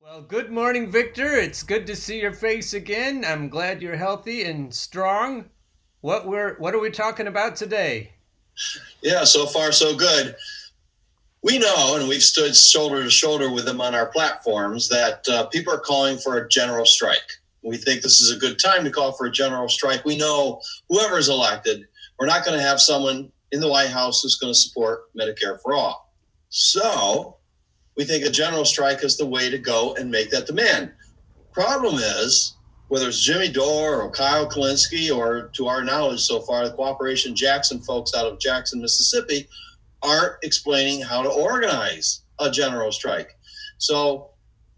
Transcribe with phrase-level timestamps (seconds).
[0.00, 1.36] Well, good morning, Victor.
[1.36, 3.24] It's good to see your face again.
[3.24, 5.44] I'm glad you're healthy and strong.
[6.00, 8.12] What we're what are we talking about today?
[9.02, 10.34] Yeah, so far so good.
[11.42, 15.46] We know, and we've stood shoulder to shoulder with them on our platforms, that uh,
[15.46, 17.30] people are calling for a general strike.
[17.62, 20.04] We think this is a good time to call for a general strike.
[20.04, 21.86] We know whoever is elected,
[22.18, 25.60] we're not going to have someone in the White House who's going to support Medicare
[25.62, 26.12] for all.
[26.48, 27.36] So
[27.96, 30.92] we think a general strike is the way to go and make that demand.
[31.52, 32.56] Problem is,
[32.88, 37.36] whether it's Jimmy Dore or Kyle Kulinski, or to our knowledge so far, the Cooperation
[37.36, 39.48] Jackson folks out of Jackson, Mississippi,
[40.02, 43.36] aren't explaining how to organize a general strike.
[43.78, 44.30] So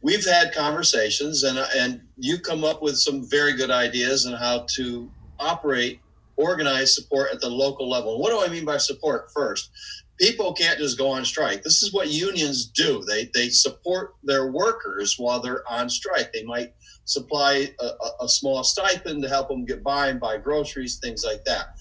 [0.02, 4.66] we've had conversations, and and you come up with some very good ideas on how
[4.74, 6.00] to operate,
[6.42, 8.20] organize support at the local level.
[8.20, 9.30] What do I mean by support?
[9.32, 9.70] First,
[10.18, 11.62] people can't just go on strike.
[11.62, 13.02] This is what unions do.
[13.06, 16.32] They they support their workers while they're on strike.
[16.32, 21.00] They might supply a, a, small stipend to help them get by and buy groceries,
[21.00, 21.74] things like that.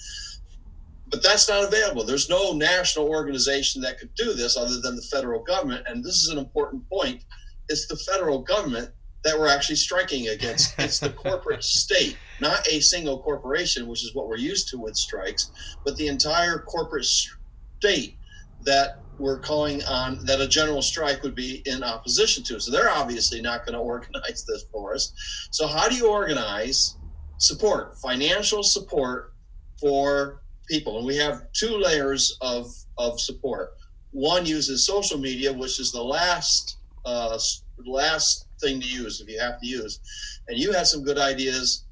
[1.09, 2.03] But that's not available.
[2.03, 5.85] There's no national organization that could do this other than the federal government.
[5.87, 7.23] And this is an important point.
[7.69, 8.89] It's the federal government
[9.23, 10.75] that we're actually striking against.
[10.79, 14.95] It's the corporate state, not a single corporation, which is what we're used to with
[14.95, 15.51] strikes,
[15.85, 18.17] but the entire corporate state
[18.63, 22.59] that we're calling on that a general strike would be in opposition to.
[22.59, 25.13] So they're obviously not going to organize this for us.
[25.51, 26.97] So how do you organize
[27.37, 29.33] support, financial support
[29.79, 30.97] for people?
[30.97, 33.71] And we have two layers of of support.
[34.11, 37.37] One uses social media, which is the last uh,
[37.85, 39.99] last thing to use if you have to use.
[40.47, 41.85] And you had some good ideas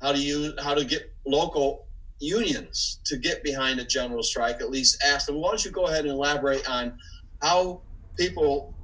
[0.00, 1.86] how to use how to get local
[2.20, 5.40] unions to get behind a general strike, at least ask them.
[5.40, 6.98] Why don't you go ahead and elaborate on
[7.42, 7.82] how
[8.16, 8.74] people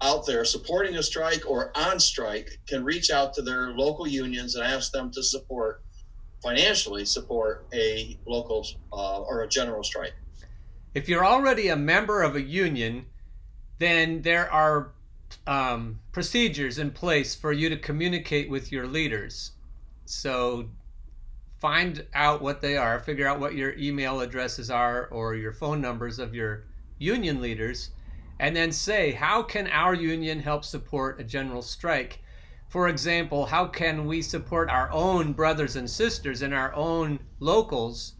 [0.00, 4.54] out there supporting a strike or on strike can reach out to their local unions
[4.54, 5.82] and ask them to support
[6.42, 10.12] financially support a local uh, or a general strike.
[10.92, 13.06] If you're already a member of a union,
[13.78, 14.92] then there are
[15.46, 19.52] um, procedures in place for you to communicate with your leaders.
[20.04, 20.68] So
[21.60, 25.80] find out what they are, figure out what your email addresses are or your phone
[25.80, 26.64] numbers of your
[26.98, 27.90] union leaders,
[28.38, 32.20] and then say, how can our union help support a general strike?
[32.68, 38.14] For example, how can we support our own brothers and sisters in our own locals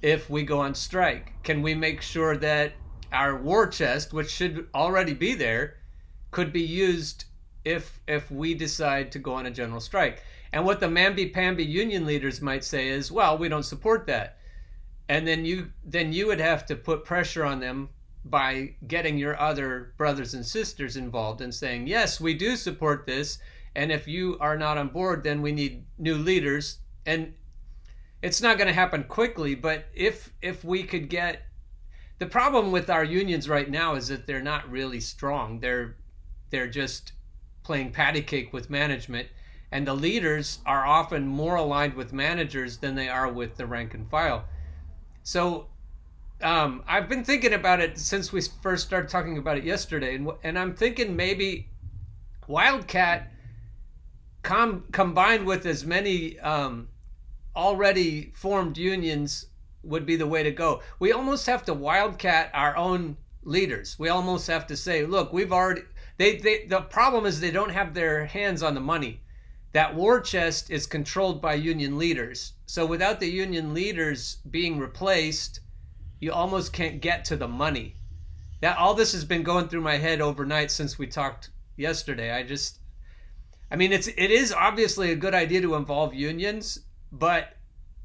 [0.00, 1.32] if we go on strike?
[1.42, 2.72] Can we make sure that
[3.12, 5.78] our war chest, which should already be there,
[6.32, 7.26] could be used
[7.64, 10.22] if if we decide to go on a general strike?
[10.52, 14.36] And what the mamby-pamby union leaders might say is, well, we don't support that.
[15.08, 17.88] And then you then you would have to put pressure on them
[18.24, 23.38] by getting your other brothers and sisters involved and saying, yes, we do support this.
[23.74, 26.78] And if you are not on board, then we need new leaders.
[27.06, 27.34] And
[28.20, 31.42] it's not going to happen quickly, but if if we could get
[32.18, 35.58] the problem with our unions right now is that they're not really strong.
[35.58, 35.96] They're
[36.52, 37.12] they're just
[37.64, 39.26] playing patty cake with management
[39.72, 43.94] and the leaders are often more aligned with managers than they are with the rank
[43.94, 44.44] and file.
[45.22, 45.68] So
[46.42, 50.30] um, I've been thinking about it since we first started talking about it yesterday, and,
[50.44, 51.68] and I'm thinking maybe
[52.46, 53.32] Wildcat
[54.42, 56.88] com- combined with as many um,
[57.56, 59.46] already formed unions
[59.82, 60.82] would be the way to go.
[60.98, 63.98] We almost have to Wildcat our own leaders.
[63.98, 65.82] We almost have to say, look, we've already.
[66.18, 69.22] They, they the problem is they don't have their hands on the money
[69.72, 72.52] that war chest is controlled by union leaders.
[72.66, 75.60] So without the union leaders being replaced,
[76.20, 77.96] you almost can't get to the money.
[78.60, 82.30] That all this has been going through my head overnight since we talked yesterday.
[82.30, 82.78] I just
[83.70, 86.78] I mean it's it is obviously a good idea to involve unions,
[87.10, 87.56] but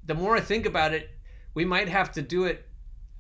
[0.06, 1.10] the more I think about it,
[1.54, 2.66] we might have to do it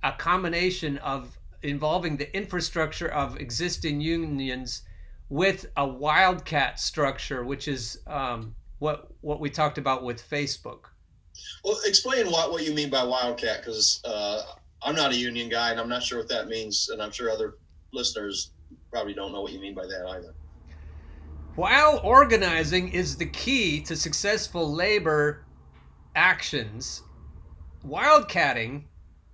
[0.04, 4.84] a combination of involving the infrastructure of existing unions
[5.30, 10.86] with a wildcat structure, which is um, what what we talked about with Facebook.
[11.64, 14.42] Well, explain what what you mean by wildcat, because uh,
[14.82, 17.30] I'm not a union guy, and I'm not sure what that means, and I'm sure
[17.30, 17.56] other
[17.94, 18.52] listeners
[18.92, 20.34] probably don't know what you mean by that either.
[21.56, 25.46] While organizing is the key to successful labor
[26.16, 27.02] actions,
[27.86, 28.84] wildcatting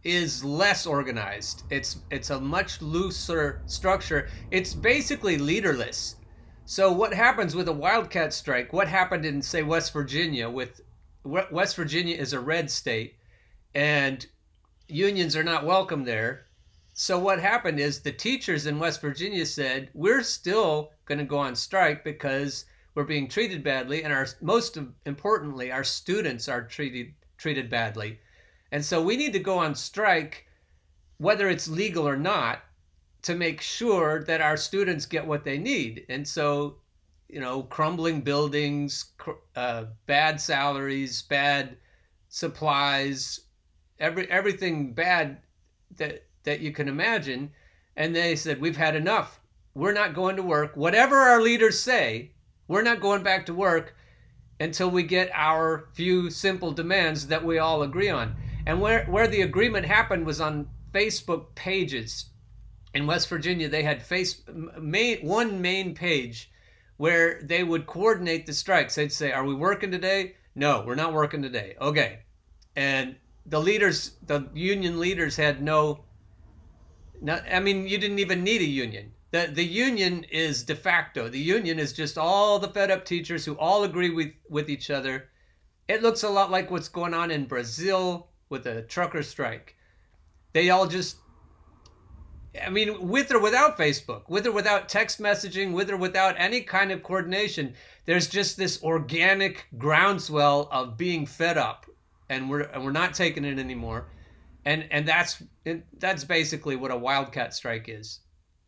[0.03, 1.63] is less organized.
[1.69, 4.27] It's it's a much looser structure.
[4.51, 6.15] It's basically leaderless.
[6.65, 8.73] So what happens with a wildcat strike?
[8.73, 10.81] What happened in say West Virginia with
[11.23, 13.15] West Virginia is a red state
[13.75, 14.25] and
[14.87, 16.45] unions are not welcome there.
[16.93, 21.37] so what happened is the teachers in West Virginia said we're still going to go
[21.37, 22.65] on strike because
[22.95, 28.19] we're being treated badly, and our most importantly, our students are treated treated badly,
[28.73, 30.47] and so we need to go on strike,
[31.19, 32.63] whether it's legal or not,
[33.21, 36.07] to make sure that our students get what they need.
[36.09, 36.77] And so,
[37.29, 39.11] you know, crumbling buildings,
[39.55, 41.77] uh, bad salaries, bad
[42.29, 43.41] supplies,
[43.99, 45.37] every everything bad
[45.97, 47.51] that that you can imagine.
[47.95, 49.39] And they said, We've had enough.
[49.75, 50.75] We're not going to work.
[50.75, 52.31] Whatever our leaders say,
[52.67, 53.95] we're not going back to work
[54.59, 58.35] until we get our few simple demands that we all agree on.
[58.65, 62.25] And where, where the agreement happened was on Facebook pages.
[62.93, 64.41] In West Virginia, they had face,
[64.79, 66.51] main, one main page
[66.97, 68.95] where they would coordinate the strikes.
[68.95, 70.35] They'd say, Are we working today?
[70.55, 71.75] No, we're not working today.
[71.81, 72.19] Okay.
[72.75, 73.15] And
[73.45, 76.05] the leaders, the union leaders had no
[77.23, 79.13] no, I mean, you didn't even need a union.
[79.31, 81.29] The, the union is de facto.
[81.29, 84.91] The union is just all the fed up teachers who all agree with, with each
[84.91, 85.29] other.
[85.87, 89.75] It looks a lot like what's going on in Brazil with a trucker strike.
[90.53, 91.17] They all just,
[92.65, 96.61] I mean, with or without Facebook, with or without text messaging, with or without any
[96.61, 97.73] kind of coordination,
[98.05, 101.87] there's just this organic groundswell of being fed up,
[102.29, 104.07] and we're and we're not taking it anymore
[104.65, 105.43] and and that's
[105.99, 108.21] that's basically what a wildcat strike is.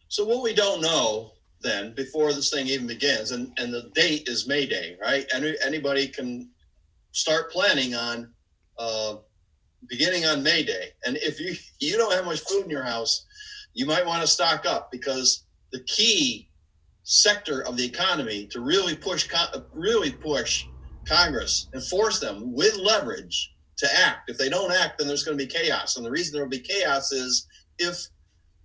[0.07, 1.31] So what we don't know
[1.61, 5.25] then before this thing even begins, and and the date is May Day, right?
[5.33, 6.49] Any anybody can
[7.11, 8.33] start planning on
[8.77, 9.15] uh,
[9.89, 13.25] beginning on May Day, and if you you don't have much food in your house,
[13.73, 16.49] you might want to stock up because the key
[17.03, 19.27] sector of the economy to really push
[19.73, 20.65] really push
[21.07, 24.29] Congress and force them with leverage to act.
[24.29, 25.97] If they don't act, then there's going to be chaos.
[25.97, 27.47] And the reason there will be chaos is
[27.77, 28.07] if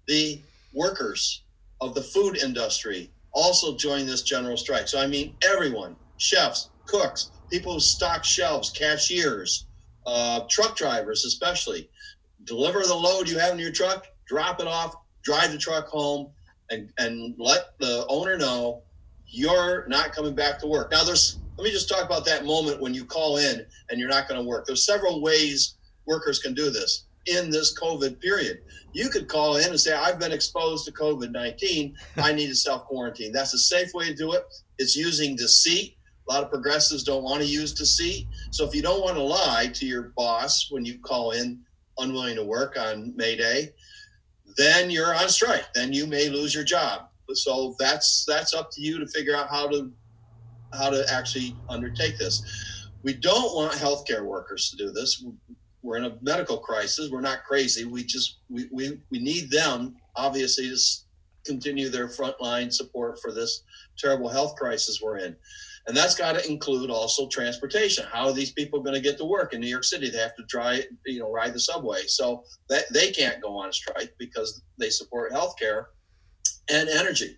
[0.07, 0.41] the
[0.73, 1.43] workers
[1.81, 4.89] of the food industry also join this general strike.
[4.89, 9.67] So, I mean, everyone chefs, cooks, people who stock shelves, cashiers,
[10.07, 11.89] uh, truck drivers, especially
[12.45, 16.31] deliver the load you have in your truck, drop it off, drive the truck home,
[16.71, 18.83] and, and let the owner know
[19.27, 20.91] you're not coming back to work.
[20.91, 24.09] Now, there's let me just talk about that moment when you call in and you're
[24.09, 24.65] not going to work.
[24.67, 25.75] There's several ways
[26.07, 28.63] workers can do this in this COVID period.
[28.95, 31.95] You could call in and say, I've been exposed to COVID 19.
[32.17, 33.31] I need to self quarantine.
[33.31, 34.43] That's a safe way to do it.
[34.79, 35.97] It's using deceit.
[36.31, 38.29] A lot of progressives don't want to use deceit.
[38.53, 41.61] So if you don't want to lie to your boss when you call in
[41.99, 43.71] unwilling to work on May Day,
[44.57, 45.65] then you're on strike.
[45.75, 47.09] Then you may lose your job.
[47.33, 49.91] So that's that's up to you to figure out how to
[50.73, 52.89] how to actually undertake this.
[53.03, 55.25] We don't want healthcare workers to do this.
[55.83, 57.11] We're in a medical crisis.
[57.11, 57.85] We're not crazy.
[57.87, 60.77] We just we we, we need them obviously to
[61.45, 63.65] continue their frontline support for this
[63.99, 65.35] terrible health crisis we're in.
[65.87, 68.05] And that's got to include also transportation.
[68.13, 70.11] How are these people going to get to work in New York City?
[70.11, 72.03] They have to drive, you know, ride the subway.
[72.07, 75.87] So that they can't go on a strike because they support healthcare
[76.69, 77.37] and energy.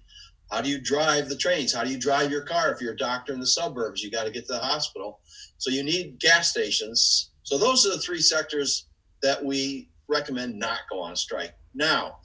[0.50, 1.72] How do you drive the trains?
[1.72, 4.02] How do you drive your car if you're a doctor in the suburbs?
[4.02, 5.20] You got to get to the hospital.
[5.56, 7.30] So you need gas stations.
[7.44, 8.88] So those are the three sectors
[9.22, 11.54] that we recommend not go on strike.
[11.74, 12.18] Now,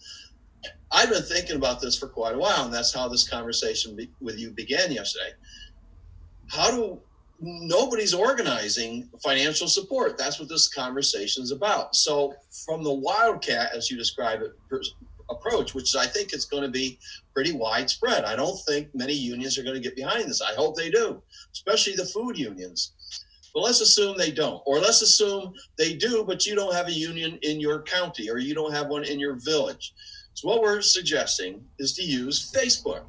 [0.92, 4.10] I've been thinking about this for quite a while, and that's how this conversation be,
[4.20, 5.32] with you began yesterday.
[6.50, 7.00] How do
[7.40, 10.18] nobody's organizing financial support?
[10.18, 11.96] That's what this conversation is about.
[11.96, 12.34] So,
[12.66, 14.54] from the wildcat, as you describe it,
[15.30, 17.00] approach, which I think is going to be
[17.34, 18.24] pretty widespread.
[18.24, 20.42] I don't think many unions are going to get behind this.
[20.42, 22.94] I hope they do, especially the food unions.
[23.54, 26.92] But let's assume they don't, or let's assume they do, but you don't have a
[26.92, 29.94] union in your county or you don't have one in your village.
[30.34, 33.04] So, what we're suggesting is to use Facebook.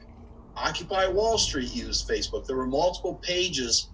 [0.58, 2.46] Occupy Wall Street used Facebook.
[2.46, 3.88] There were multiple pages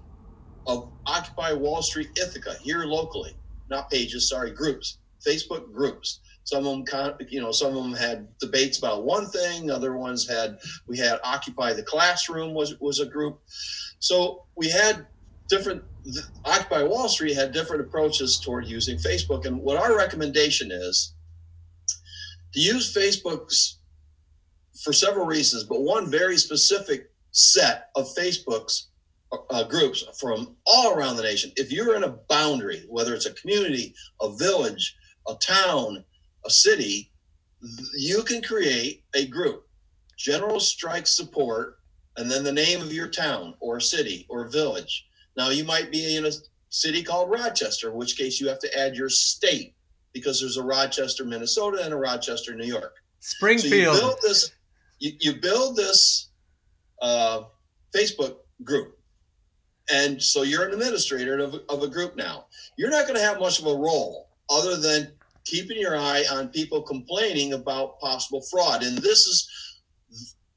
[0.67, 3.37] of Occupy Wall Street Ithaca here locally,
[3.71, 6.21] not pages, sorry, groups, Facebook groups.
[6.45, 9.71] Some of them, you know, some of them had debates about one thing.
[9.71, 13.41] Other ones had, we had Occupy the Classroom was was a group.
[13.99, 15.07] So we had
[15.49, 15.83] different.
[16.45, 21.15] Occupy Wall Street had different approaches toward using Facebook, and what our recommendation is
[22.53, 23.79] to use Facebook's
[24.83, 28.89] for several reasons, but one very specific set of Facebook's
[29.51, 31.53] uh, groups from all around the nation.
[31.57, 34.97] If you're in a boundary, whether it's a community, a village,
[35.29, 36.05] a town,
[36.45, 37.11] a city,
[37.97, 39.67] you can create a group,
[40.17, 41.79] general strike support,
[42.17, 45.07] and then the name of your town or city or village.
[45.37, 46.33] Now, you might be in a
[46.69, 49.75] city called Rochester, in which case you have to add your state
[50.13, 52.95] because there's a Rochester, Minnesota, and a Rochester, New York.
[53.19, 53.97] So Springfield.
[53.97, 54.53] you build this,
[54.99, 56.31] you, you build this
[57.03, 57.43] uh,
[57.95, 58.99] Facebook group,
[59.93, 62.47] and so you're an administrator of, of a group now.
[62.79, 65.13] You're not going to have much of a role other than
[65.45, 69.49] keeping your eye on people complaining about possible fraud, and this is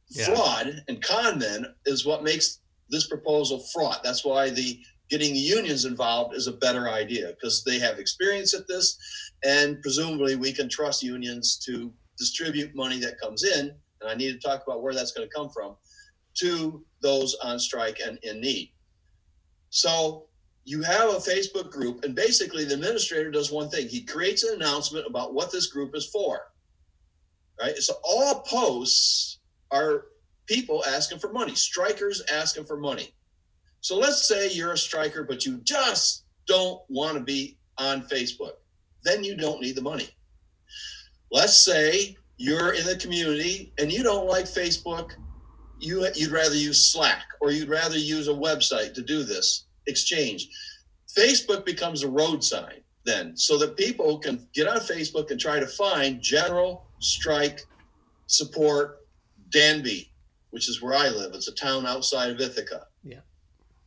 [0.10, 0.26] Yeah.
[0.26, 4.02] fraud and con men is what makes this proposal fraught.
[4.04, 4.80] That's why the
[5.10, 8.98] getting the unions involved is a better idea because they have experience at this,
[9.44, 13.72] and presumably we can trust unions to distribute money that comes in.
[14.02, 15.76] And I need to talk about where that's going to come from
[16.40, 18.72] to those on strike and in need.
[19.70, 20.28] So
[20.66, 24.56] you have a Facebook group, and basically the administrator does one thing: he creates an
[24.56, 26.42] announcement about what this group is for.
[27.60, 27.78] Right.
[27.78, 29.40] So all posts
[29.72, 30.06] are
[30.46, 33.14] people asking for money, strikers asking for money.
[33.82, 38.54] So let's say you're a striker, but you just don't want to be on Facebook.
[39.04, 40.10] Then you don't need the money.
[41.32, 45.12] Let's say you're in the community and you don't like Facebook.
[45.80, 50.50] You, you'd rather use Slack or you'd rather use a website to do this exchange.
[51.16, 55.60] Facebook becomes a road sign then so that people can get on Facebook and try
[55.60, 57.62] to find general strike
[58.28, 59.08] support
[59.50, 60.12] Danby,
[60.52, 61.34] which is where I live.
[61.34, 62.88] It's a town outside of Ithaca.
[63.04, 63.20] Yeah.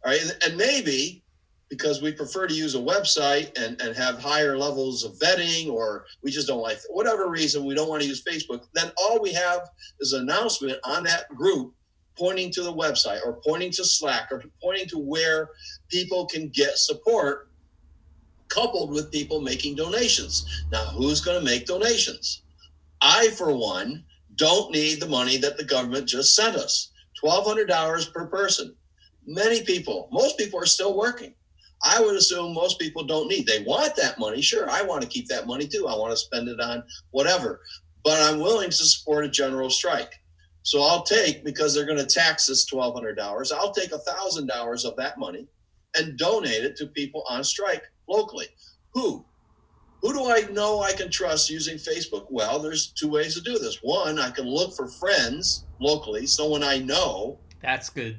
[0.04, 0.23] All right.
[0.23, 1.23] And, and maybe
[1.70, 6.04] because we prefer to use a website and, and have higher levels of vetting, or
[6.22, 9.32] we just don't like whatever reason we don't want to use Facebook, then all we
[9.32, 11.72] have is an announcement on that group
[12.18, 15.50] pointing to the website or pointing to Slack or pointing to where
[15.88, 17.48] people can get support
[18.48, 20.44] coupled with people making donations.
[20.72, 22.42] Now, who's going to make donations?
[23.00, 26.90] I, for one, don't need the money that the government just sent us
[27.22, 28.74] $1,200 per person.
[29.24, 31.34] Many people, most people are still working.
[31.82, 33.46] I would assume most people don't need.
[33.46, 34.42] They want that money.
[34.42, 35.87] Sure, I want to keep that money too.
[35.88, 37.60] I want to spend it on whatever.
[38.04, 40.14] But I'm willing to support a general strike.
[40.62, 43.50] So I'll take because they're going to tax us twelve hundred dollars.
[43.52, 45.46] I'll take a thousand dollars of that money
[45.96, 48.46] and donate it to people on strike locally.
[48.92, 49.25] Who?
[50.02, 52.26] Who do I know I can trust using Facebook?
[52.30, 53.78] Well, there's two ways to do this.
[53.82, 58.18] One, I can look for friends locally, someone I know, That's good.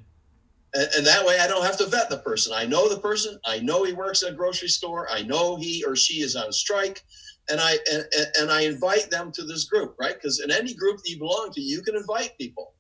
[0.74, 2.54] And, and that way I don't have to vet the person.
[2.56, 3.40] I know the person.
[3.46, 5.08] I know he works at a grocery store.
[5.12, 7.02] I know he or she is on strike,
[7.50, 8.06] and I and,
[8.40, 10.16] and- I invite them to this group, right?
[10.16, 12.74] Because in any group that you belong to, you can invite people.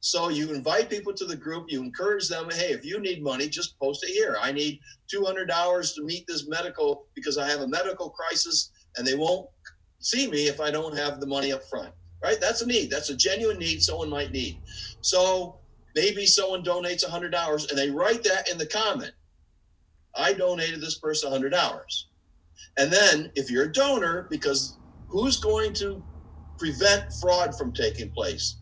[0.00, 1.66] So you invite people to the group.
[1.68, 2.50] You encourage them.
[2.50, 4.36] Hey, if you need money, just post it here.
[4.40, 4.78] I need
[5.10, 9.14] two hundred dollars to meet this medical because I have a medical crisis, and they
[9.14, 9.48] won't
[10.00, 11.92] see me if I don't have the money up front.
[12.22, 12.38] Right?
[12.40, 12.90] That's a need.
[12.90, 14.60] That's a genuine need someone might need.
[15.02, 15.60] So
[15.94, 19.12] maybe someone donates $100 and they write that in the comment.
[20.16, 21.52] I donated this person $100
[22.78, 26.04] and then if you're a donor because who's going to
[26.58, 28.58] prevent fraud from taking place?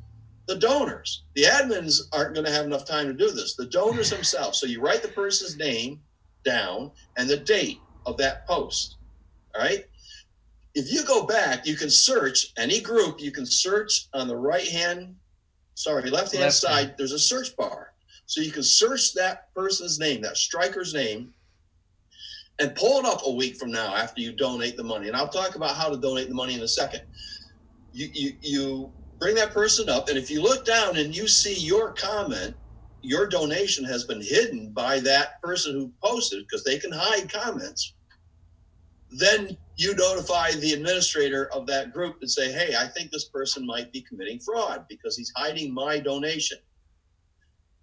[0.49, 1.25] The donors.
[1.35, 3.55] The admins aren't going to have enough time to do this.
[3.57, 4.59] The donors themselves.
[4.59, 6.01] So you write the person's name
[6.45, 8.97] down and the date of that post
[9.55, 9.85] all right?
[10.75, 14.69] If you go back you can search any group you can search on the right
[14.69, 15.15] hand
[15.83, 17.93] sorry, left hand Left side, there's a search bar.
[18.27, 21.35] So you can search that person's name, that striker's name,
[22.59, 25.09] and pull it up a week from now after you donate the money.
[25.09, 27.03] And I'll talk about how to donate the money in a second.
[27.93, 31.55] You you you bring that person up, and if you look down and you see
[31.55, 32.55] your comment,
[33.03, 37.95] your donation has been hidden by that person who posted because they can hide comments.
[39.11, 43.67] Then you notify the administrator of that group and say, hey, I think this person
[43.67, 46.59] might be committing fraud because he's hiding my donation.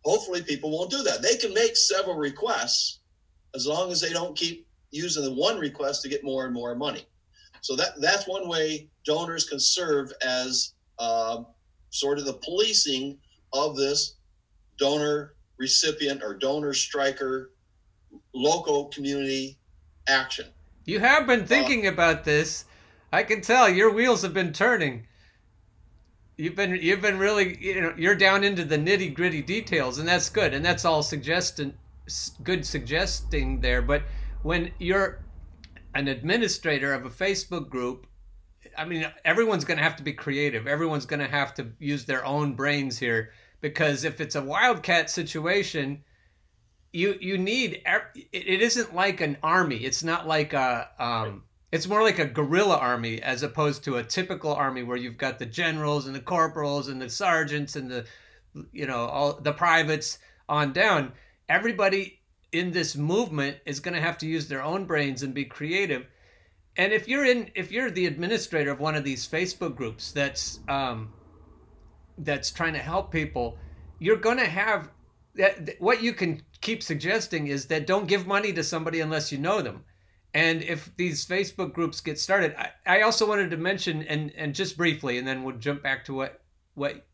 [0.06, 1.22] Hopefully, people won't do that.
[1.22, 3.00] They can make several requests
[3.56, 6.76] as long as they don't keep using the one request to get more and more
[6.76, 7.06] money.
[7.62, 11.48] So that that's one way donors can serve as um,
[11.90, 13.18] sort of the policing
[13.54, 14.16] of this
[14.78, 17.52] donor recipient or donor striker
[18.34, 19.58] local community
[20.08, 20.46] action.
[20.90, 22.66] You have been thinking about this.
[23.14, 25.06] I can tell your wheels have been turning.
[26.36, 30.08] You've been you've been really you know you're down into the nitty gritty details, and
[30.08, 31.76] that's good, and that's all suggesting
[32.44, 33.84] good suggesting there.
[33.84, 34.02] But
[34.42, 35.20] when you're
[35.94, 38.08] an administrator of a Facebook group,
[38.76, 40.66] I mean everyone's going to have to be creative.
[40.66, 43.32] Everyone's going to have to use their own brains here
[43.62, 46.04] because if it's a wildcat situation,
[46.92, 47.82] you you need
[48.16, 49.78] it isn't like an army.
[49.78, 54.04] It's not like a um it's more like a guerrilla army as opposed to a
[54.04, 58.06] typical army where you've got the generals and the corporals and the sergeants and the
[58.72, 60.18] you know all the privates
[60.48, 61.14] on down.
[61.48, 62.20] Everybody
[62.52, 66.08] in this movement is going to have to use their own brains and be creative.
[66.76, 70.60] And if you're in if you're the administrator of one of these facebook groups that's
[70.68, 71.14] um
[72.18, 73.58] that's trying to help people
[74.00, 74.90] you're going to have
[75.36, 79.38] that what you can keep suggesting is that don't give money to somebody unless you
[79.38, 79.84] know them
[80.34, 84.54] and if these facebook groups get started i, I also wanted to mention and and
[84.54, 86.42] just briefly and then we'll jump back to what
[86.76, 87.06] what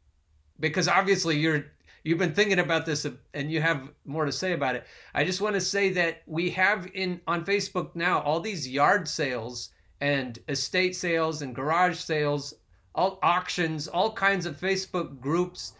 [0.59, 1.65] because obviously you're
[2.05, 4.85] you've been thinking about this and you have more to say about it.
[5.13, 9.07] I just want to say that we have in on Facebook now all these yard
[9.07, 12.53] sales and estate sales and garage sales,
[12.93, 15.73] all auctions, all kinds of Facebook groups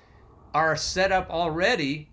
[0.53, 2.09] are set up already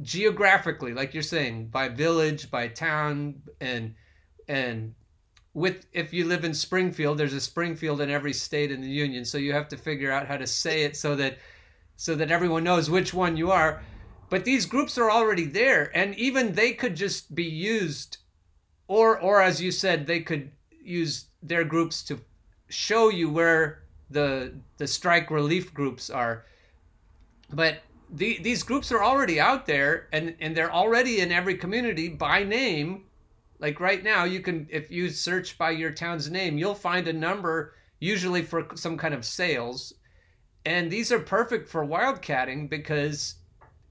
[0.00, 3.94] geographically like you're saying by village, by town and
[4.48, 4.94] and
[5.54, 9.24] with if you live in Springfield, there's a Springfield in every state in the union,
[9.24, 11.38] so you have to figure out how to say it so that
[11.96, 13.82] so that everyone knows which one you are.
[14.30, 18.16] But these groups are already there, and even they could just be used,
[18.88, 20.50] or or as you said, they could
[20.82, 22.18] use their groups to
[22.68, 26.46] show you where the the strike relief groups are.
[27.52, 32.08] But the, these groups are already out there, and and they're already in every community
[32.08, 33.04] by name.
[33.58, 37.12] Like right now, you can if you search by your town's name, you'll find a
[37.12, 39.94] number usually for some kind of sales.
[40.64, 43.36] And these are perfect for wildcatting because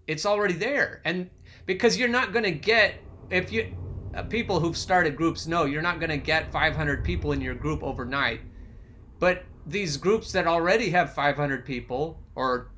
[0.07, 1.01] it's already there.
[1.03, 1.29] And
[1.65, 2.95] because you're not going to get
[3.29, 3.75] if you
[4.13, 7.55] uh, people who've started groups know you're not going to get 500 people in your
[7.55, 8.41] group overnight.
[9.19, 12.70] But these groups that already have 500 people or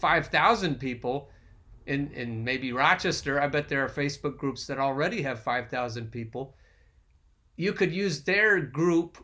[0.00, 1.30] 5000 people
[1.86, 6.54] in in maybe Rochester I bet there are Facebook groups that already have 5000 people.
[7.56, 9.18] You could use their group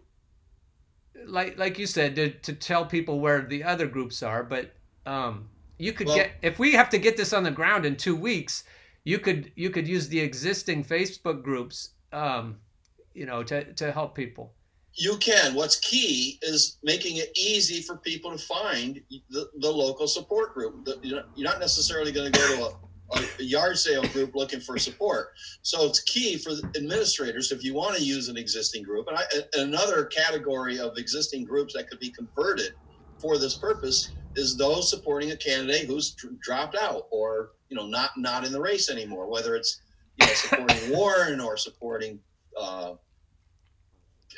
[1.26, 4.74] like like you said to, to tell people where the other groups are but
[5.06, 5.48] um
[5.78, 8.16] you could well, get if we have to get this on the ground in two
[8.16, 8.64] weeks
[9.04, 12.56] you could you could use the existing facebook groups um
[13.14, 14.54] you know to to help people
[14.94, 20.06] you can what's key is making it easy for people to find the, the local
[20.06, 22.72] support group the, you're not necessarily going to go to a
[23.38, 25.32] a yard sale group looking for support.
[25.62, 29.08] So it's key for administrators if you want to use an existing group.
[29.08, 32.72] And, I, another category of existing groups that could be converted
[33.18, 38.10] for this purpose is those supporting a candidate who's dropped out or you know not
[38.16, 39.28] not in the race anymore.
[39.28, 39.80] Whether it's
[40.16, 42.18] you know supporting Warren or supporting
[42.58, 42.94] uh,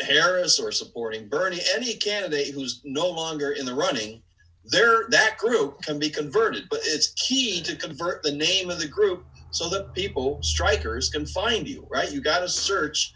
[0.00, 4.22] Harris or supporting Bernie, any candidate who's no longer in the running
[4.66, 6.64] there that group can be converted.
[6.70, 11.26] But it's key to convert the name of the group so that people strikers can
[11.26, 12.10] find you right?
[12.10, 13.12] You got to search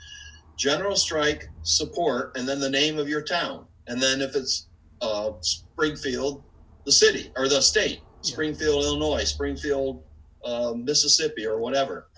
[0.57, 3.67] general strike support and then the name of your town.
[3.87, 4.69] And then if it's
[5.01, 6.43] uh, springfield
[6.85, 8.89] the city or the state springfield yeah.
[8.89, 10.03] illinois springfield
[10.45, 12.09] uh, mississippi or whatever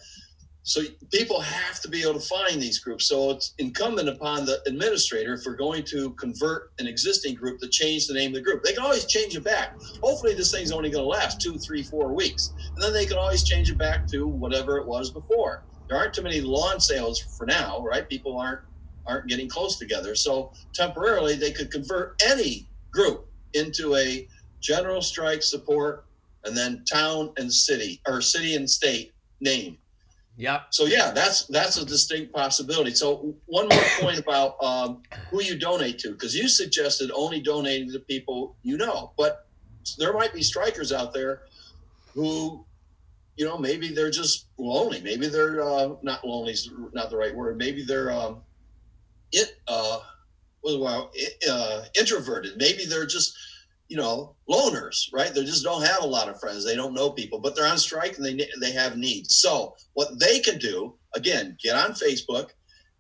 [0.65, 3.09] so people have to be able to find these groups.
[3.09, 7.69] So it's incumbent upon the administrator if we're going to convert an existing group to
[7.71, 8.63] change the name of the group.
[8.65, 9.71] They can always change it back.
[10.05, 13.19] Hopefully, this thing's only going to last two, three, four weeks, and then they can
[13.19, 15.65] always change it back to whatever it was before.
[15.89, 18.09] There aren't too many lawn sales for now, right?
[18.09, 18.61] People aren't
[19.09, 20.15] aren't getting close together.
[20.15, 24.29] So temporarily, they could convert any group into a
[24.63, 26.05] general strike support,
[26.45, 29.79] and then town and city or city and state name
[30.41, 30.63] yeah.
[30.71, 32.95] So yeah, that's that's a distinct possibility.
[32.95, 37.93] So one more point about um, who you donate to, because you suggested only donating
[37.93, 39.47] to people you know, but
[39.99, 41.43] there might be strikers out there
[42.15, 42.65] who,
[43.37, 45.03] you know, maybe they're just lonely.
[45.03, 47.59] Maybe they're uh, not lonely, is not the right word.
[47.59, 48.41] Maybe they're um,
[49.33, 49.99] it uh,
[50.63, 51.13] well,
[51.51, 52.57] uh, introverted.
[52.57, 53.37] Maybe they're just
[53.91, 55.35] you know, loners, right?
[55.35, 56.65] They just don't have a lot of friends.
[56.65, 59.37] They don't know people, but they're on strike and they they have needs.
[59.37, 62.51] So what they can do again, get on Facebook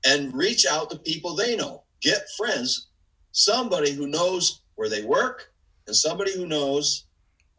[0.04, 1.84] and reach out to people they know.
[2.02, 2.88] Get friends,
[3.30, 5.52] somebody who knows where they work,
[5.86, 7.06] and somebody who knows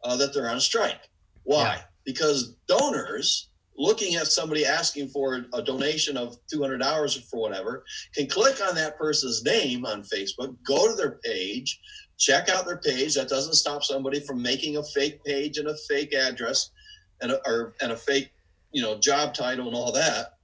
[0.04, 1.08] uh, that they're on strike.
[1.44, 1.76] Why?
[1.76, 1.82] Yeah.
[2.04, 8.26] Because donors looking at somebody asking for a donation of $200 or for whatever can
[8.26, 11.80] click on that person's name on Facebook, go to their page,
[12.22, 13.16] check out their page.
[13.16, 16.70] That doesn't stop somebody from making a fake page and a fake address
[17.20, 18.30] and a, or, and a fake,
[18.70, 20.38] you know, job title and all that.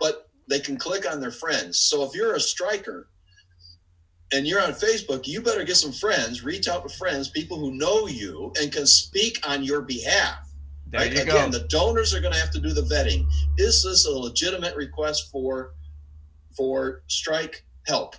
[0.00, 1.78] But they can click on their friends.
[1.78, 3.08] So if you're a striker
[4.32, 7.76] and you're on Facebook, you better get some friends, reach out to friends, people who
[7.76, 10.38] know you and can speak on your behalf.
[10.88, 11.12] There right?
[11.12, 11.58] you Again, go.
[11.58, 13.26] the donors are going to have to do the vetting.
[13.58, 15.74] Is this a legitimate request for
[16.56, 18.16] for strike help?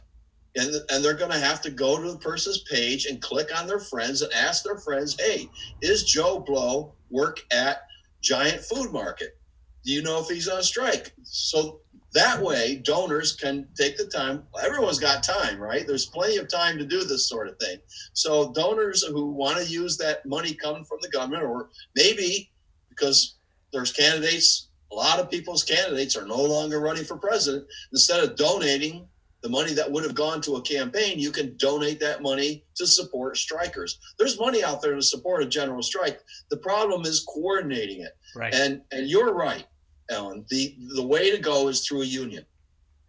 [0.58, 3.67] And, and they're going to have to go to the person's page and click on
[3.67, 5.48] their friends and ask their friends, hey,
[5.82, 7.84] is Joe Blow work at
[8.22, 9.38] Giant Food Market?
[9.86, 11.13] Do you know if he's on strike?
[11.24, 11.82] So
[12.13, 14.43] That way, donors can take the time.
[14.63, 15.86] Everyone's got time, right?
[15.86, 17.78] There's plenty of time to do this sort of thing.
[18.13, 22.50] So, donors who want to use that money coming from the government, or maybe
[22.89, 23.36] because
[23.72, 28.36] there's candidates, a lot of people's candidates are no longer running for president, instead of
[28.36, 29.08] donating
[29.48, 32.86] the money that would have gone to a campaign, you can donate that money to
[32.86, 33.98] support strikers.
[34.20, 36.20] There's money out there to support a general strike.
[36.50, 38.12] The problem is coordinating it.
[38.36, 38.54] Right.
[38.54, 39.66] And and you're right,
[40.10, 40.46] Ellen.
[40.50, 42.46] The the way to go is through a union,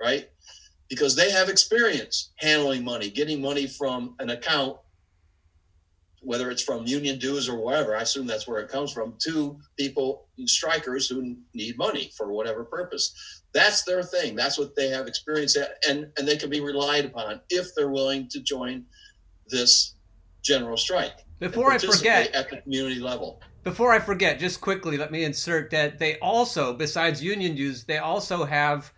[0.00, 0.30] right?
[0.88, 4.76] Because they have experience handling money, getting money from an account,
[6.22, 7.96] whether it's from union dues or wherever.
[7.96, 12.64] I assume that's where it comes from to people, strikers who need money for whatever
[12.64, 13.42] purpose.
[13.58, 14.36] That's their thing.
[14.36, 17.90] That's what they have experience at, and and they can be relied upon if they're
[17.90, 18.84] willing to join
[19.48, 19.96] this
[20.44, 21.24] general strike.
[21.40, 23.40] Before I forget, at the community level.
[23.64, 27.98] Before I forget, just quickly, let me insert that they also, besides union dues, they
[27.98, 28.92] also have,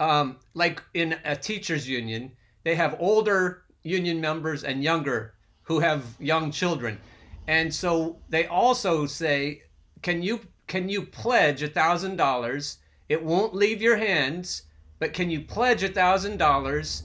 [0.00, 2.32] um, like in a teachers' union,
[2.64, 6.98] they have older union members and younger who have young children,
[7.46, 9.62] and so they also say,
[10.02, 12.78] can you can you pledge a thousand dollars?
[13.10, 14.62] It won't leave your hands,
[15.00, 17.02] but can you pledge a thousand dollars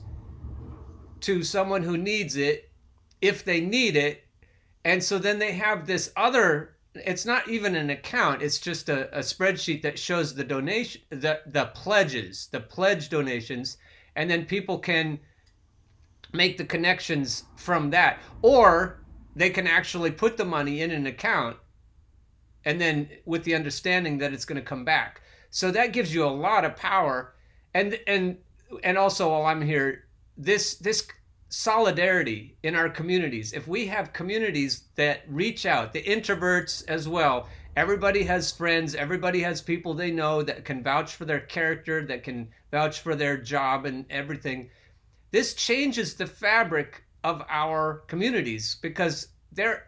[1.21, 2.69] to someone who needs it
[3.21, 4.23] if they need it?
[4.85, 9.13] And so then they have this other it's not even an account it's just a,
[9.17, 13.77] a spreadsheet that shows the donation the the pledges the pledge donations.
[14.15, 15.19] And then people can
[16.31, 18.19] make the connections from that.
[18.43, 19.03] Or
[19.35, 21.57] they can actually put the money in an account
[22.63, 26.25] and then with the understanding that it's going to come back so that gives you
[26.25, 27.33] a lot of power.
[27.73, 28.37] And and
[28.83, 30.05] and also while i'm here
[30.37, 31.07] this this
[31.49, 37.47] solidarity in our communities if we have communities that reach out the introverts as well
[37.77, 42.23] everybody has friends everybody has people they know that can vouch for their character that
[42.23, 44.69] can vouch for their job and everything
[45.31, 49.87] this changes the fabric of our communities because they're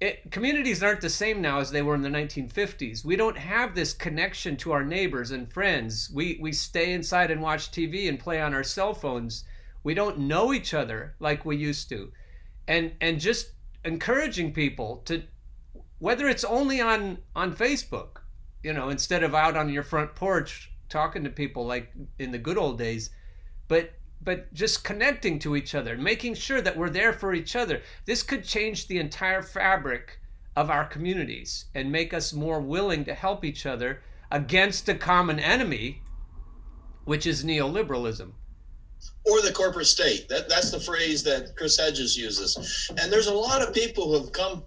[0.00, 3.04] it, communities aren't the same now as they were in the 1950s.
[3.04, 6.10] We don't have this connection to our neighbors and friends.
[6.12, 9.44] We we stay inside and watch TV and play on our cell phones.
[9.82, 12.12] We don't know each other like we used to.
[12.66, 13.52] And and just
[13.84, 15.22] encouraging people to
[15.98, 18.22] whether it's only on on Facebook,
[18.62, 22.38] you know, instead of out on your front porch talking to people like in the
[22.38, 23.10] good old days,
[23.68, 27.82] but but just connecting to each other, making sure that we're there for each other.
[28.04, 30.20] This could change the entire fabric
[30.56, 35.38] of our communities and make us more willing to help each other against a common
[35.40, 36.02] enemy,
[37.04, 38.32] which is neoliberalism.
[39.24, 40.28] or the corporate state.
[40.28, 42.90] That that's the phrase that Chris Hedges uses.
[43.00, 44.64] And there's a lot of people who have come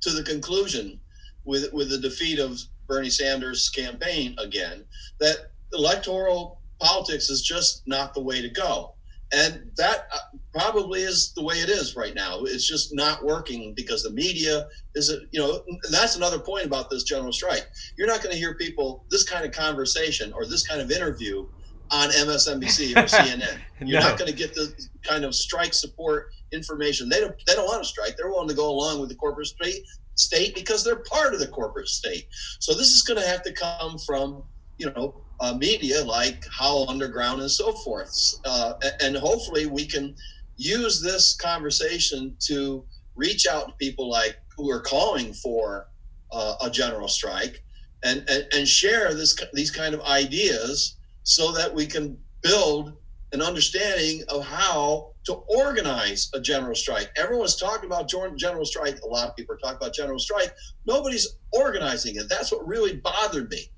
[0.00, 1.00] to the conclusion
[1.44, 4.84] with with the defeat of Bernie Sanders' campaign again
[5.20, 8.95] that electoral politics is just not the way to go.
[9.32, 10.18] And that uh,
[10.54, 12.40] probably is the way it is right now.
[12.42, 17.02] It's just not working because the media is, you know, that's another point about this
[17.02, 17.66] general strike.
[17.98, 21.44] You're not going to hear people this kind of conversation or this kind of interview
[21.90, 23.58] on MSNBC or CNN.
[23.80, 24.08] You're No.
[24.08, 27.08] not going to get the kind of strike support information.
[27.08, 27.34] They don't.
[27.46, 28.16] They don't want to strike.
[28.16, 29.82] They're willing to go along with the corporate state
[30.14, 32.26] state because they're part of the corporate state.
[32.60, 34.44] So this is going to have to come from
[34.78, 38.34] you know uh, media like Howl Underground and so forth.
[38.44, 40.14] Uh, and hopefully we can
[40.56, 45.88] use this conversation to reach out to people like who are calling for
[46.32, 47.62] uh, a general strike
[48.04, 52.94] and, and, and share this these kind of ideas so that we can build
[53.32, 57.10] an understanding of how to organize a general strike.
[57.16, 59.00] Everyone's talking about general strike.
[59.02, 60.54] A lot of people are talking about general strike.
[60.86, 62.28] Nobody's organizing it.
[62.28, 63.68] That's what really bothered me.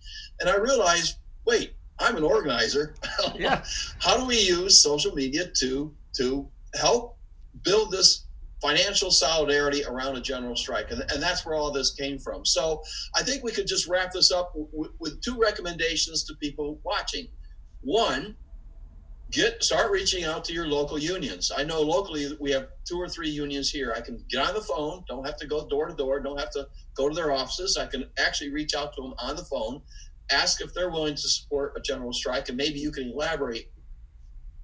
[0.41, 1.17] And I realized,
[1.49, 2.95] wait, I'm an organizer.
[3.35, 3.65] Yeah.
[4.01, 7.19] How do we use social media to to help
[7.65, 8.27] build this
[8.61, 10.91] financial solidarity around a general strike?
[10.91, 12.45] And, and that's where all this came from.
[12.45, 12.83] So
[13.15, 17.29] I think we could just wrap this up w- with two recommendations to people watching.
[17.83, 18.37] One,
[19.31, 21.53] get start reaching out to your local unions.
[21.57, 23.93] I know locally we have two or three unions here.
[23.97, 26.51] I can get on the phone, don't have to go door to door, don't have
[26.53, 27.77] to go to their offices.
[27.77, 29.83] I can actually reach out to them on the phone,
[30.31, 33.71] ask if they're willing to support a general strike, and maybe you can elaborate.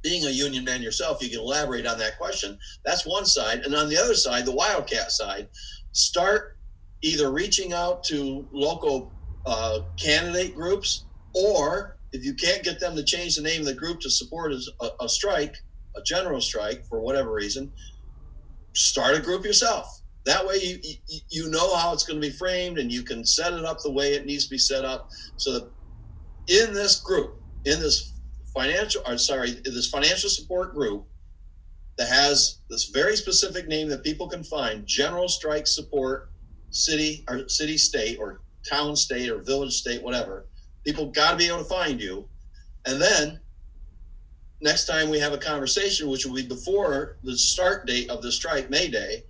[0.03, 2.59] Being a union man yourself, you can elaborate on that question.
[2.85, 3.61] That's one side.
[3.61, 5.49] And on the other side, the Wildcat side,
[5.93, 6.59] start
[7.03, 9.13] either reaching out to local
[9.47, 13.75] uh, candidate groups or if you can't get them to change the name of the
[13.75, 15.57] group to support a, a strike,
[15.97, 17.73] a general strike for whatever reason,
[18.75, 20.03] start a group yourself.
[20.25, 23.27] That way, you, you you know how it's going to be framed, and you can
[23.27, 25.11] set it up the way it needs to be set up.
[25.37, 25.71] So that
[26.49, 28.15] in this group, in this
[28.55, 31.07] financial, or sorry, this financial support group
[31.99, 36.31] that has this very specific name that people can find: General Strike Support
[36.71, 40.47] City or City State or Town State or Village State, whatever.
[40.87, 42.27] People got to be able to find you,
[42.87, 43.41] and then
[44.63, 48.33] next time we have a conversation, which will be before the start date of the
[48.33, 49.25] strike, May Day,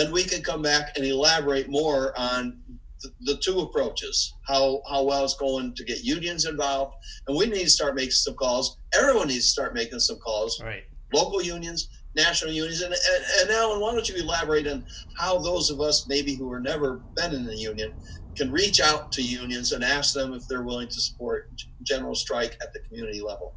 [0.00, 2.58] then we can come back and elaborate more on
[3.02, 6.94] the, the two approaches, how how well it's going to get unions involved,
[7.26, 8.78] and we need to start making some calls.
[8.98, 10.60] Everyone needs to start making some calls.
[10.62, 10.84] Right.
[11.12, 14.84] Local unions, national unions, and and, and Alan, why don't you elaborate on
[15.16, 17.92] how those of us maybe who have never been in a union
[18.36, 21.50] can reach out to unions and ask them if they're willing to support
[21.82, 23.54] general strike at the community level.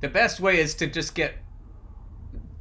[0.00, 1.34] The best way is to just get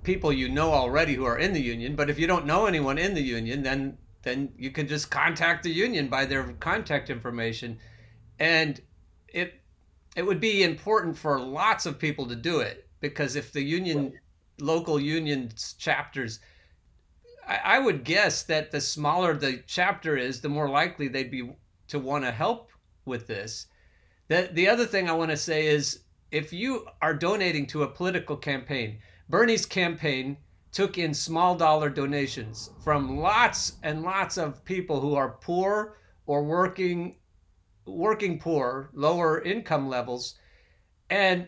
[0.04, 1.96] people you know already who are in the union.
[1.96, 5.64] But if you don't know anyone in the union, then then you can just contact
[5.64, 7.80] the union by their contact information,
[8.40, 8.82] and
[9.28, 9.62] it
[10.16, 14.14] it would be important for lots of people to do it because if the union
[14.60, 16.40] local union chapters
[17.48, 21.54] I, I would guess that the smaller the chapter is the more likely they'd be
[21.88, 22.72] to want to help
[23.06, 23.68] with this
[24.28, 27.88] the, the other thing i want to say is if you are donating to a
[27.88, 30.38] political campaign bernie's campaign
[30.72, 36.44] took in small dollar donations from lots and lots of people who are poor or
[36.44, 37.16] working
[37.86, 40.36] working poor lower income levels.
[41.10, 41.48] And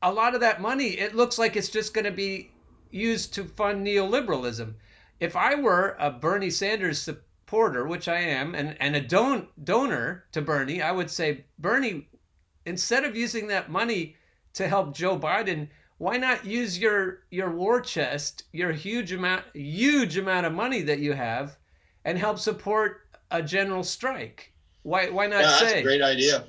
[0.00, 2.50] a lot of that money it looks like it's just going to be
[2.90, 4.74] used to fund neoliberalism.
[5.20, 10.24] If i were a bernie sanders supporter which i am and, and a don- donor
[10.32, 12.08] to bernie i would say bernie
[12.66, 14.16] instead of using that money
[14.54, 15.68] to help joe biden
[16.02, 20.98] why not use your your war chest your huge amount huge amount of money that
[20.98, 21.56] you have
[22.04, 26.44] and help support a general strike why why not Yeah, that's say a great idea.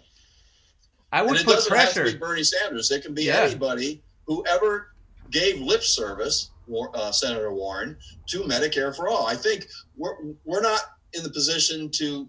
[1.11, 2.89] i would And would it put doesn't have to pressure be Bernie Sanders.
[2.89, 3.41] It can be Yeah.
[3.41, 4.95] anybody who ever
[5.29, 6.49] gave lip service,
[6.95, 7.95] uh, Senator Warren,
[8.29, 9.27] to Medicare for all.
[9.27, 10.81] I think we're we're not
[11.13, 12.27] in the position to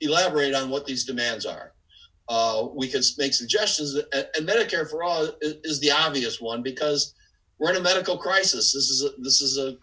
[0.00, 1.72] elaborate on what these demands are.
[2.28, 6.62] Uh, we can make suggestions, and, and Medicare for all is, is the obvious one
[6.62, 7.14] because
[7.58, 8.72] we're in a medical crisis.
[8.72, 9.76] This is a, this is a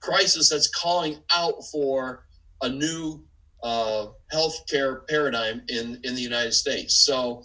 [0.00, 2.26] crisis that's calling out for
[2.62, 3.24] a new
[3.62, 6.94] uh, healthcare paradigm in in the United States.
[6.94, 7.42] So,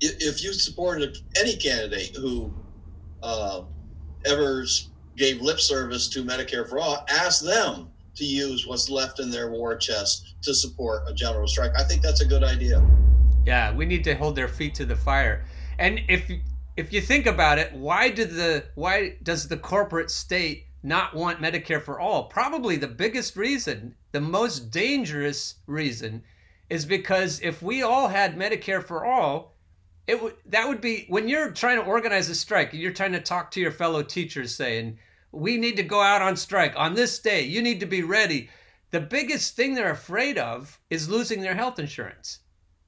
[0.00, 2.52] if, you supported any candidate who
[3.22, 3.62] uh,
[4.24, 4.64] ever
[5.16, 9.50] gave lip service to Medicare for all, ask them to use what's left in their
[9.50, 11.72] war chest to support a general strike.
[11.76, 12.84] I think that's a good idea.
[13.46, 15.44] Yeah, we need to hold their feet to the fire.
[15.78, 16.30] And if
[16.76, 21.40] if you think about it, why did the why does the corporate state not want
[21.40, 22.24] Medicare for all?
[22.24, 26.22] Probably the biggest reason, the most dangerous reason
[26.70, 29.54] is because if we all had Medicare for all,
[30.06, 33.20] it would that would be when you're trying to organize a strike, you're trying to
[33.20, 34.98] talk to your fellow teachers saying,
[35.32, 37.42] "We need to go out on strike on this day.
[37.42, 38.50] You need to be ready."
[38.90, 42.40] The biggest thing they're afraid of is losing their health insurance.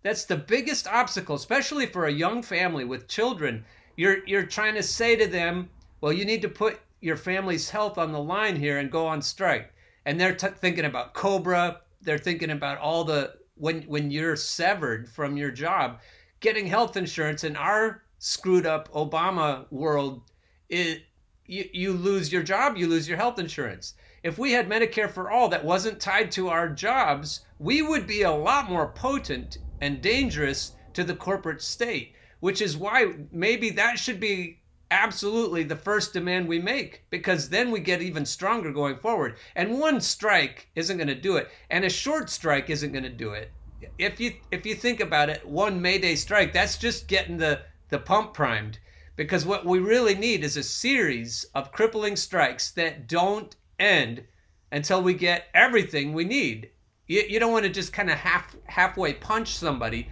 [0.02, 3.64] That's the biggest obstacle, especially for a young family with children.
[3.96, 5.70] You're you're trying to say to them,
[6.02, 9.22] well, you need to put your family's health on the line here and go on
[9.22, 9.72] strike.
[10.04, 11.80] And they're t- thinking about Cobra.
[12.02, 16.00] They're thinking about all the when when you're severed from your job,
[16.40, 20.22] getting health insurance in our screwed up Obama world,
[20.68, 21.02] it
[21.46, 23.94] you, you lose your job, you lose your health insurance.
[24.22, 28.22] If we had Medicare for all that wasn't tied to our jobs, we would be
[28.22, 33.98] a lot more potent and dangerous to the corporate state, which is why maybe that
[33.98, 38.96] should be absolutely the first demand we make because then we get even stronger going
[38.96, 39.37] forward.
[39.57, 43.11] And one strike isn't going to do it, and a short strike isn't going to
[43.11, 43.50] do it.
[43.98, 47.98] If you if you think about it, one Mayday strike, that's just getting the the
[47.98, 48.78] pump primed
[49.16, 54.24] because what we really need is a series of crippling strikes that don't end
[54.72, 56.70] until we get everything we need.
[57.07, 60.11] You, you don't want to just kind of half halfway punch somebody.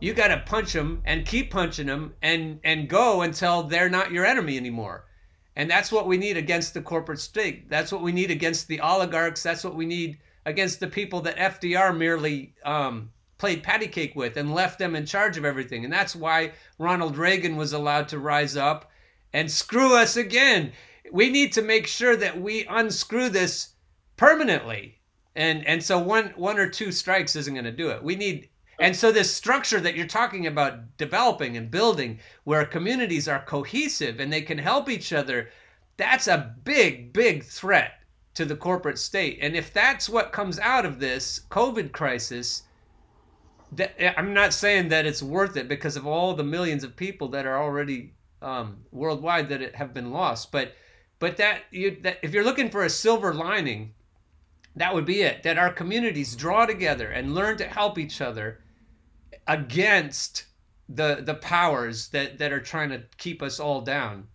[0.00, 4.10] You got to punch them and keep punching them and and go until they're not
[4.10, 5.04] your enemy anymore.
[5.56, 7.70] And that's what we need against the corporate state.
[7.70, 9.42] That's what we need against the oligarchs.
[9.42, 14.36] That's what we need against the people that FDR merely um, played patty cake with
[14.36, 15.84] and left them in charge of everything.
[15.84, 18.90] And that's why Ronald Reagan was allowed to rise up
[19.32, 20.72] and screw us again.
[21.12, 23.74] We need to make sure that we unscrew this
[24.16, 24.98] permanently.
[25.36, 28.02] And and so one one or two strikes isn't going to do it.
[28.02, 33.28] We need and so this structure that you're talking about developing and building where communities
[33.28, 35.50] are cohesive and they can help each other,
[35.96, 38.00] that's a big big threat
[38.34, 39.38] to the corporate state.
[39.40, 42.63] And if that's what comes out of this COVID crisis,
[43.72, 47.28] that, I'm not saying that it's worth it because of all the millions of people
[47.28, 50.52] that are already um, worldwide that have been lost.
[50.52, 50.74] But
[51.18, 53.94] but that you that if you're looking for a silver lining,
[54.76, 55.42] that would be it.
[55.42, 58.60] That our communities draw together and learn to help each other
[59.46, 60.44] against
[60.88, 64.28] the the powers that that are trying to keep us all down.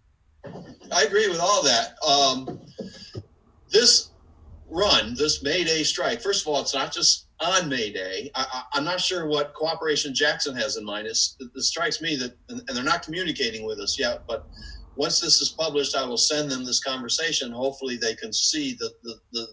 [0.92, 1.96] I agree with all that.
[2.08, 2.60] Um,
[3.72, 4.09] this
[4.70, 8.32] run, this May Day strike, first of all, it's not just on May Day.
[8.36, 11.08] I, am not sure what Cooperation Jackson has in mind.
[11.08, 14.48] It's, it strikes me that, and they're not communicating with us yet, but
[14.96, 17.52] once this is published, I will send them this conversation.
[17.52, 19.48] Hopefully, they can see the, the, the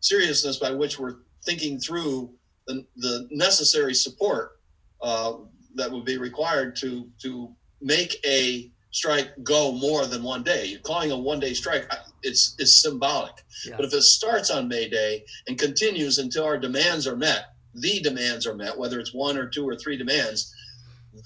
[0.00, 2.32] seriousness by which we're thinking through
[2.66, 4.60] the, the necessary support
[5.02, 5.34] uh,
[5.74, 10.64] that would be required to to make a strike go more than one day.
[10.64, 11.86] You're calling a one day strike,
[12.22, 13.44] it's is symbolic.
[13.66, 13.76] Yeah.
[13.76, 18.00] But if it starts on May Day and continues until our demands are met, the
[18.00, 20.54] demands are met, whether it's one or two or three demands,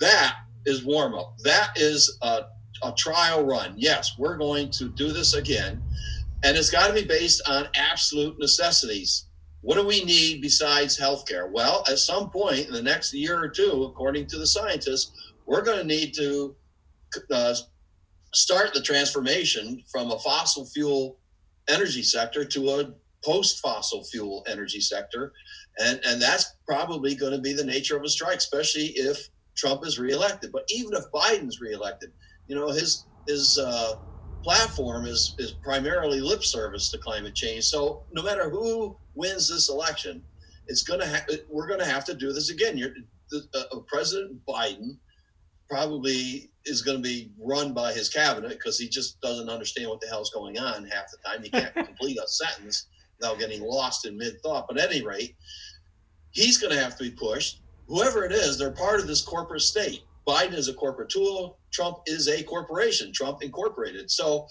[0.00, 0.34] that
[0.66, 1.38] is warm up.
[1.44, 2.46] That is a,
[2.82, 3.74] a trial run.
[3.76, 5.80] Yes, we're going to do this again.
[6.42, 9.26] And it's got to be based on absolute necessities.
[9.60, 11.48] What do we need besides healthcare?
[11.48, 15.12] Well, at some point in the next year or two, according to the scientists,
[15.46, 16.56] we're going to need to
[17.30, 17.54] uh,
[18.34, 21.18] start the transformation from a fossil fuel
[21.68, 22.94] energy sector to a
[23.24, 25.32] post fossil fuel energy sector.
[25.78, 29.84] And, and that's probably going to be the nature of a strike, especially if Trump
[29.84, 30.52] is reelected.
[30.52, 32.12] But even if Biden's reelected,
[32.46, 33.92] you know, his, his, uh,
[34.42, 37.64] platform is is primarily lip service to climate change.
[37.64, 40.22] So no matter who wins this election,
[40.66, 42.76] it's going to ha- we're going to have to do this again.
[42.76, 42.92] You're,
[43.54, 44.98] uh, President Biden
[45.70, 50.00] probably is going to be run by his cabinet because he just doesn't understand what
[50.00, 51.42] the hell's going on half the time.
[51.42, 52.86] He can't complete a sentence
[53.18, 54.66] without getting lost in mid thought.
[54.68, 55.36] But at any rate,
[56.32, 57.60] he's going to have to be pushed.
[57.86, 60.02] Whoever it is, they're part of this corporate state.
[60.26, 61.58] Biden is a corporate tool.
[61.72, 63.12] Trump is a corporation.
[63.12, 64.10] Trump Incorporated.
[64.10, 64.46] So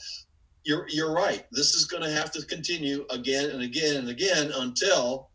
[0.64, 1.46] you're you're right.
[1.52, 5.30] This is going to have to continue again and again and again until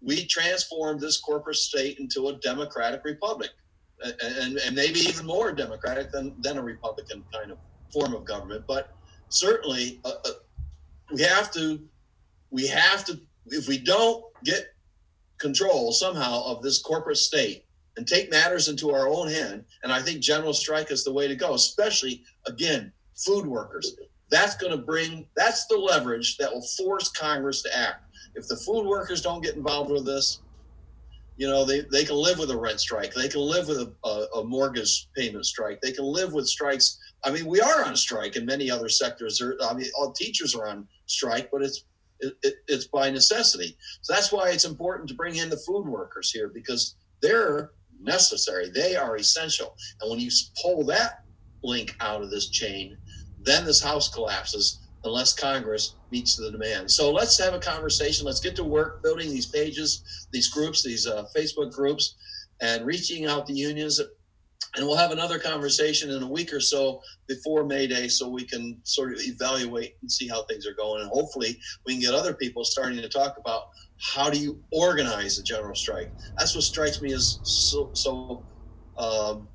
[0.00, 3.50] we transform this corporate state into a democratic republic
[4.22, 7.58] and, and maybe even more democratic than, than a Republican kind of
[7.92, 8.64] form of government.
[8.66, 8.94] But
[9.28, 10.30] certainly, uh, uh,
[11.12, 11.80] we have to,
[12.50, 14.74] we have to, if we don't get
[15.38, 17.64] control somehow of this corporate state
[17.96, 21.28] and take matters into our own hand, and I think general strike is the way
[21.28, 23.96] to go, especially again, food workers.
[24.30, 28.02] That's going to bring, that's the leverage that will force Congress to act.
[28.34, 30.40] If the food workers don't get involved with this,
[31.36, 33.12] you know they, they can live with a rent strike.
[33.14, 35.80] They can live with a, a, a, mortgage payment strike.
[35.80, 36.98] They can live with strikes.
[37.24, 39.38] I mean we are on strike in many other sectors.
[39.38, 41.84] There, i mean all teachers are on strike but it's
[42.20, 43.76] it, it, it's by necessity.
[44.02, 48.70] So that's why it's important to bring in the food workers here because they're necessary.
[48.70, 49.76] They are essential.
[50.00, 50.30] And when you
[50.62, 51.24] pull that
[51.62, 52.96] link out of this chain
[53.44, 56.90] then this house collapses unless Congress meets the demand.
[56.90, 58.26] So let's have a conversation.
[58.26, 62.16] Let's get to work building these pages, these groups, these uh, Facebook groups,
[62.60, 64.00] and reaching out to unions.
[64.76, 68.44] And we'll have another conversation in a week or so before May Day so we
[68.44, 71.02] can sort of evaluate and see how things are going.
[71.02, 73.62] And hopefully we can get other people starting to talk about
[74.14, 76.12] how do you organize a general strike.
[76.38, 78.44] That's what strikes me as so, so
[78.98, 79.48] um,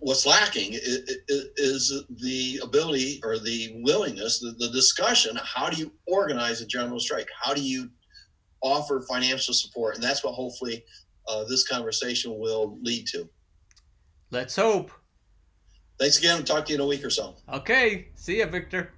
[0.00, 5.38] what's lacking is the ability or the willingness, the, the discussion.
[5.42, 7.28] How do you organize a general strike?
[7.40, 7.90] How do you
[8.62, 9.94] offer financial support?
[9.94, 10.84] And that's what hopefully
[11.28, 13.28] uh, this conversation will lead to.
[14.30, 14.90] Let's hope.
[15.98, 16.44] Thanks again.
[16.44, 17.36] talk to you in a week or so.
[17.52, 18.08] Okay.
[18.14, 18.92] See ya, Victor.